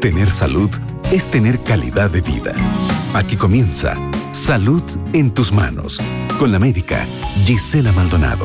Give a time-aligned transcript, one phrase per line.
[0.00, 0.70] Tener salud
[1.10, 2.54] es tener calidad de vida.
[3.14, 3.96] Aquí comienza
[4.30, 4.82] Salud
[5.12, 6.00] en tus manos
[6.38, 7.04] con la médica
[7.44, 8.44] Gisela Maldonado.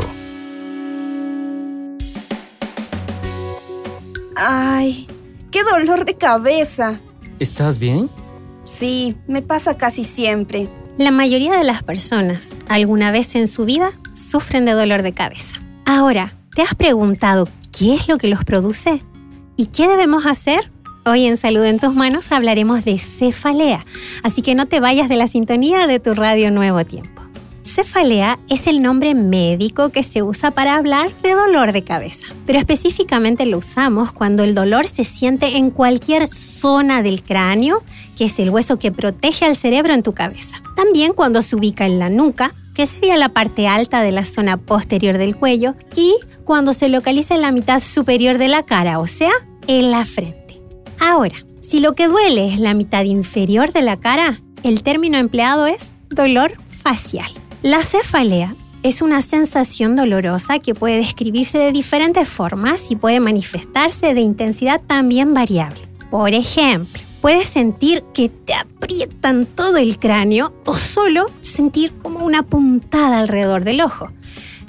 [4.35, 5.07] Ay,
[5.51, 6.99] qué dolor de cabeza.
[7.37, 8.09] ¿Estás bien?
[8.63, 10.67] Sí, me pasa casi siempre.
[10.97, 15.59] La mayoría de las personas, alguna vez en su vida, sufren de dolor de cabeza.
[15.85, 17.47] Ahora, ¿te has preguntado
[17.77, 19.03] qué es lo que los produce?
[19.55, 20.72] ¿Y qué debemos hacer?
[21.05, 23.85] Hoy en Salud en tus manos hablaremos de cefalea,
[24.23, 27.21] así que no te vayas de la sintonía de tu radio Nuevo Tiempo.
[27.65, 32.57] Cefalea es el nombre médico que se usa para hablar de dolor de cabeza, pero
[32.57, 37.83] específicamente lo usamos cuando el dolor se siente en cualquier zona del cráneo,
[38.17, 40.61] que es el hueso que protege al cerebro en tu cabeza.
[40.73, 44.55] También cuando se ubica en la nuca, que sería la parte alta de la zona
[44.55, 46.15] posterior del cuello, y
[46.45, 49.31] cuando se localiza en la mitad superior de la cara, o sea,
[49.67, 50.42] en la frente.
[51.05, 55.67] Ahora, si lo que duele es la mitad inferior de la cara, el término empleado
[55.67, 57.29] es dolor facial.
[57.61, 64.13] La cefalea es una sensación dolorosa que puede describirse de diferentes formas y puede manifestarse
[64.13, 65.81] de intensidad también variable.
[66.09, 72.43] Por ejemplo, puedes sentir que te aprietan todo el cráneo o solo sentir como una
[72.43, 74.09] puntada alrededor del ojo.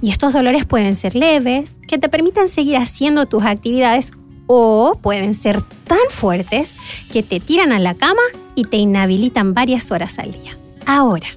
[0.02, 4.10] Y estos dolores pueden ser leves, que te permiten seguir haciendo tus actividades
[4.46, 6.74] o pueden ser tan fuertes
[7.12, 8.22] que te tiran a la cama
[8.54, 10.56] y te inhabilitan varias horas al día.
[10.86, 11.28] Ahora,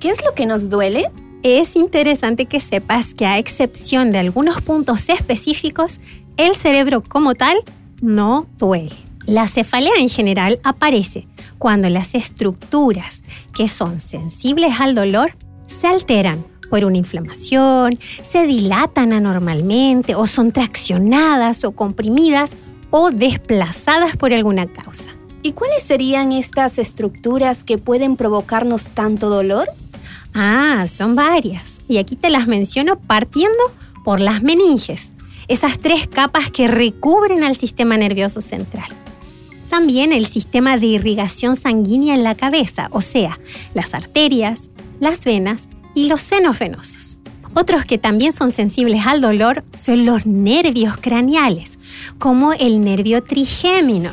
[0.00, 1.10] ¿Qué es lo que nos duele?
[1.42, 5.98] es interesante que sepas que a excepción de algunos puntos específicos,
[6.36, 7.56] el cerebro como tal
[8.02, 8.96] no duele.
[9.26, 11.26] La cefalea en general aparece
[11.58, 13.22] cuando las estructuras
[13.54, 20.50] que son sensibles al dolor se alteran por una inflamación, se dilatan anormalmente o son
[20.50, 22.56] traccionadas o comprimidas
[22.90, 25.04] o desplazadas por alguna causa.
[25.40, 29.68] ¿Y cuáles serían estas estructuras que pueden provocarnos tanto dolor?
[30.34, 31.78] Ah, son varias.
[31.86, 33.62] Y aquí te las menciono partiendo
[34.04, 35.12] por las meninges,
[35.46, 38.88] esas tres capas que recubren al sistema nervioso central.
[39.70, 43.38] También el sistema de irrigación sanguínea en la cabeza, o sea,
[43.74, 44.62] las arterias,
[44.98, 47.18] las venas y los senos venosos.
[47.54, 51.78] Otros que también son sensibles al dolor son los nervios craneales,
[52.18, 54.10] como el nervio trigémino,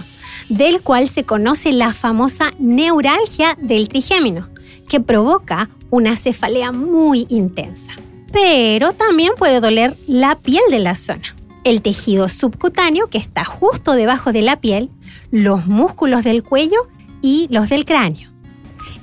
[0.49, 4.47] del cual se conoce la famosa neuralgia del trigémino,
[4.87, 7.91] que provoca una cefalea muy intensa.
[8.31, 13.93] Pero también puede doler la piel de la zona, el tejido subcutáneo que está justo
[13.93, 14.89] debajo de la piel,
[15.31, 16.87] los músculos del cuello
[17.21, 18.30] y los del cráneo.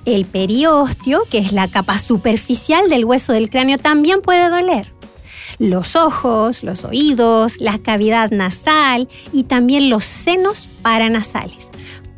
[0.09, 4.95] El periósteo, que es la capa superficial del hueso del cráneo, también puede doler.
[5.59, 11.69] Los ojos, los oídos, la cavidad nasal y también los senos paranasales.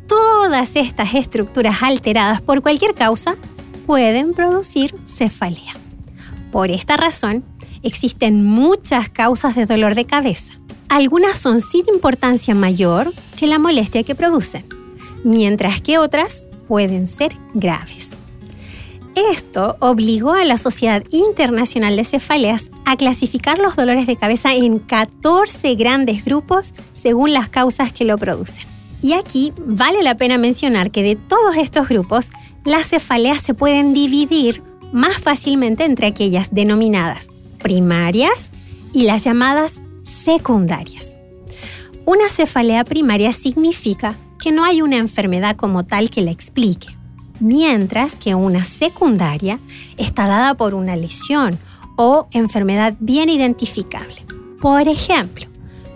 [0.07, 3.35] Todas estas estructuras alteradas por cualquier causa
[3.85, 5.73] pueden producir cefalea.
[6.49, 7.43] Por esta razón,
[7.83, 10.53] existen muchas causas de dolor de cabeza.
[10.87, 14.65] Algunas son sin importancia mayor que la molestia que producen,
[15.25, 18.11] mientras que otras pueden ser graves.
[19.29, 24.79] Esto obligó a la Sociedad Internacional de Cefaleas a clasificar los dolores de cabeza en
[24.79, 28.63] 14 grandes grupos según las causas que lo producen.
[29.01, 32.29] Y aquí vale la pena mencionar que de todos estos grupos,
[32.63, 37.27] las cefaleas se pueden dividir más fácilmente entre aquellas denominadas
[37.61, 38.49] primarias
[38.93, 41.17] y las llamadas secundarias.
[42.05, 46.87] Una cefalea primaria significa que no hay una enfermedad como tal que la explique,
[47.39, 49.59] mientras que una secundaria
[49.97, 51.57] está dada por una lesión
[51.95, 54.25] o enfermedad bien identificable.
[54.59, 55.45] Por ejemplo,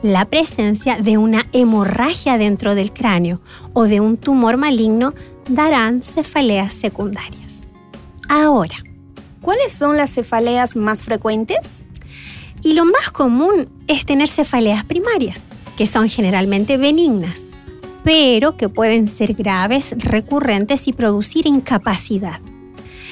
[0.04, 3.42] la presencia de una hemorragia dentro del cráneo
[3.74, 5.14] o de un tumor maligno
[5.50, 7.68] darán cefaleas secundarias.
[8.30, 8.76] Ahora,
[9.46, 11.86] ¿Cuáles son las cefaleas más frecuentes?
[12.64, 15.44] y lo más común es tener cefaleas primarias,
[15.78, 17.46] que son generalmente benignas,
[18.06, 22.40] pero que pueden ser graves, recurrentes y producir incapacidad.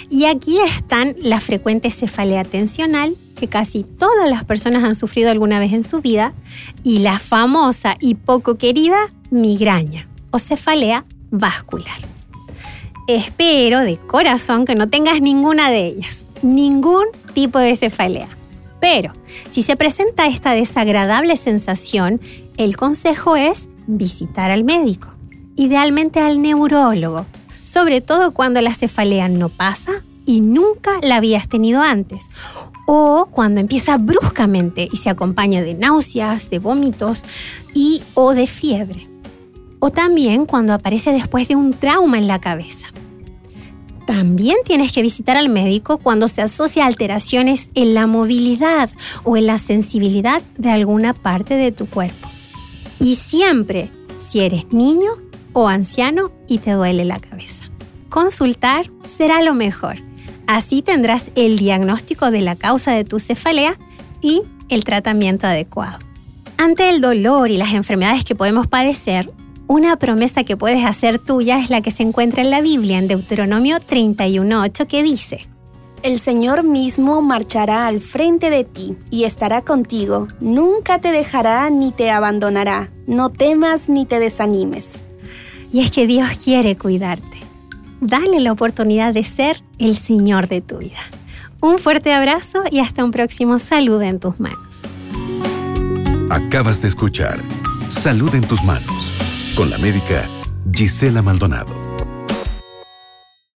[0.09, 5.57] Y aquí están la frecuente cefalea tensional, que casi todas las personas han sufrido alguna
[5.59, 6.33] vez en su vida,
[6.83, 8.99] y la famosa y poco querida
[9.31, 11.97] migraña o cefalea vascular.
[13.07, 18.27] Espero de corazón que no tengas ninguna de ellas, ningún tipo de cefalea.
[18.79, 19.11] Pero
[19.49, 22.21] si se presenta esta desagradable sensación,
[22.57, 25.09] el consejo es visitar al médico,
[25.55, 27.25] idealmente al neurólogo,
[27.63, 29.91] sobre todo cuando la cefalea no pasa
[30.25, 32.29] y nunca la habías tenido antes,
[32.85, 37.23] o cuando empieza bruscamente y se acompaña de náuseas, de vómitos
[37.73, 39.09] y o de fiebre.
[39.79, 42.87] o también cuando aparece después de un trauma en la cabeza.
[44.07, 48.89] También tienes que visitar al médico cuando se asocia a alteraciones en la movilidad
[49.25, 52.29] o en la sensibilidad de alguna parte de tu cuerpo.
[53.03, 55.11] Y siempre si eres niño
[55.51, 57.63] o anciano y te duele la cabeza.
[58.09, 59.97] Consultar será lo mejor.
[60.47, 63.77] Así tendrás el diagnóstico de la causa de tu cefalea
[64.21, 65.99] y el tratamiento adecuado.
[66.57, 69.33] Ante el dolor y las enfermedades que podemos padecer,
[69.67, 73.09] una promesa que puedes hacer tuya es la que se encuentra en la Biblia en
[73.09, 75.45] Deuteronomio 31.8 que dice,
[76.03, 81.93] El Señor mismo marchará al frente de ti y estará contigo, nunca te dejará ni
[81.93, 85.05] te abandonará, no temas ni te desanimes.
[85.71, 87.37] Y es que Dios quiere cuidarte.
[88.01, 90.99] Dale la oportunidad de ser el Señor de tu vida.
[91.61, 94.81] Un fuerte abrazo y hasta un próximo saludo en tus manos.
[96.29, 97.39] Acabas de escuchar
[97.87, 99.13] Salud en tus manos
[99.55, 100.27] con la médica
[100.73, 101.92] Gisela Maldonado.